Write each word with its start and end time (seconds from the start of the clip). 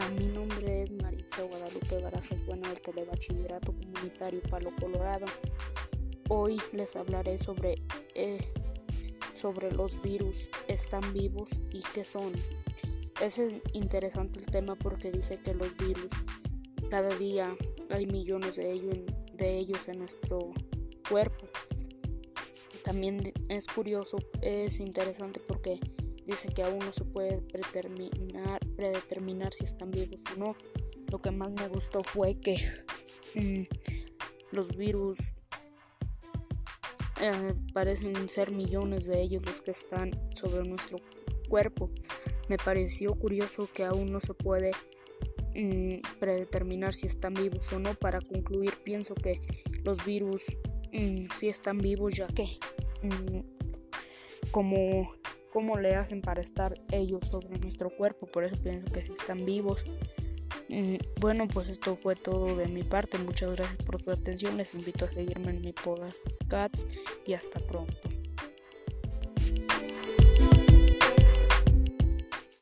Hola, 0.00 0.08
mi 0.18 0.28
nombre 0.28 0.82
es 0.84 0.92
Maritza 0.92 1.42
Guadalupe 1.42 2.00
Barajas 2.00 2.46
Bueno 2.46 2.68
del 2.68 2.80
Telebachillerato 2.80 3.74
Comunitario 3.74 4.40
Palo 4.48 4.70
Colorado. 4.80 5.26
Hoy 6.30 6.58
les 6.72 6.96
hablaré 6.96 7.36
sobre, 7.36 7.82
eh, 8.14 8.40
sobre 9.34 9.70
los 9.72 10.00
virus, 10.00 10.48
están 10.68 11.12
vivos 11.12 11.50
y 11.70 11.82
qué 11.92 12.06
son. 12.06 12.32
Es 13.20 13.42
interesante 13.74 14.40
el 14.40 14.46
tema 14.46 14.74
porque 14.74 15.10
dice 15.10 15.38
que 15.38 15.52
los 15.52 15.76
virus, 15.76 16.10
cada 16.88 17.14
día 17.18 17.54
hay 17.90 18.06
millones 18.06 18.56
de 18.56 18.72
ellos 18.72 18.94
en, 18.94 19.06
de 19.36 19.58
ellos 19.58 19.80
en 19.86 19.98
nuestro 19.98 20.54
cuerpo. 21.10 21.46
También 22.84 23.34
es 23.50 23.66
curioso, 23.66 24.16
es 24.40 24.80
interesante 24.80 25.40
porque 25.46 25.78
dice 26.30 26.48
que 26.48 26.62
aún 26.62 26.78
no 26.78 26.92
se 26.92 27.04
puede 27.04 27.42
predeterminar, 27.42 28.60
predeterminar 28.76 29.52
si 29.52 29.64
están 29.64 29.90
vivos 29.90 30.22
o 30.34 30.38
no. 30.38 30.56
Lo 31.10 31.20
que 31.20 31.30
más 31.32 31.50
me 31.50 31.66
gustó 31.68 32.02
fue 32.04 32.38
que 32.38 32.56
mm, 33.34 33.64
los 34.52 34.76
virus 34.76 35.18
eh, 37.20 37.54
parecen 37.74 38.28
ser 38.28 38.52
millones 38.52 39.06
de 39.06 39.20
ellos 39.20 39.42
los 39.44 39.60
que 39.60 39.72
están 39.72 40.12
sobre 40.34 40.68
nuestro 40.68 40.98
cuerpo. 41.48 41.90
Me 42.48 42.56
pareció 42.56 43.14
curioso 43.14 43.68
que 43.72 43.84
aún 43.84 44.12
no 44.12 44.20
se 44.20 44.34
puede 44.34 44.70
mm, 45.56 46.00
predeterminar 46.20 46.94
si 46.94 47.06
están 47.06 47.34
vivos 47.34 47.72
o 47.72 47.80
no. 47.80 47.94
Para 47.94 48.20
concluir, 48.20 48.74
pienso 48.84 49.14
que 49.14 49.40
los 49.82 50.04
virus 50.04 50.44
mm, 50.92 51.26
sí 51.34 51.48
están 51.48 51.78
vivos 51.78 52.14
ya 52.14 52.28
que 52.28 52.46
como 54.52 55.19
cómo 55.52 55.78
le 55.78 55.94
hacen 55.94 56.20
para 56.22 56.40
estar 56.40 56.74
ellos 56.90 57.20
sobre 57.28 57.58
nuestro 57.58 57.90
cuerpo. 57.90 58.26
Por 58.26 58.44
eso 58.44 58.60
pienso 58.62 58.92
que 58.92 59.04
si 59.04 59.12
están 59.12 59.44
vivos. 59.44 59.84
Mm, 60.68 60.96
bueno, 61.20 61.48
pues 61.48 61.68
esto 61.68 61.96
fue 61.96 62.14
todo 62.14 62.56
de 62.56 62.66
mi 62.66 62.84
parte. 62.84 63.18
Muchas 63.18 63.52
gracias 63.52 63.84
por 63.84 64.00
su 64.00 64.10
atención. 64.10 64.56
Les 64.56 64.74
invito 64.74 65.04
a 65.04 65.10
seguirme 65.10 65.50
en 65.50 65.60
mi 65.60 65.72
podcast 65.72 66.26
y 67.26 67.34
hasta 67.34 67.60
pronto. 67.60 68.19